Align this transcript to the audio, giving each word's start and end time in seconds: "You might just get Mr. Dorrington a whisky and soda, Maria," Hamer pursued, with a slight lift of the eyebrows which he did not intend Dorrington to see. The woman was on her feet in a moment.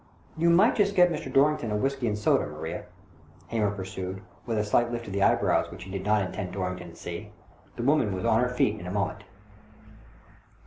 "You 0.35 0.49
might 0.49 0.75
just 0.77 0.95
get 0.95 1.11
Mr. 1.11 1.31
Dorrington 1.31 1.69
a 1.69 1.75
whisky 1.77 2.07
and 2.07 2.17
soda, 2.17 2.47
Maria," 2.47 2.85
Hamer 3.49 3.69
pursued, 3.69 4.23
with 4.47 4.57
a 4.57 4.63
slight 4.63 4.91
lift 4.91 5.05
of 5.05 5.13
the 5.13 5.21
eyebrows 5.21 5.69
which 5.69 5.83
he 5.83 5.91
did 5.91 6.03
not 6.05 6.23
intend 6.25 6.53
Dorrington 6.53 6.89
to 6.89 6.95
see. 6.95 7.29
The 7.75 7.83
woman 7.83 8.11
was 8.11 8.25
on 8.25 8.41
her 8.41 8.49
feet 8.49 8.79
in 8.79 8.87
a 8.87 8.91
moment. 8.91 9.23